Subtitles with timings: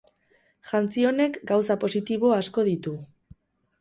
[0.69, 2.95] Jantzi honek gauza positibo asko ditu.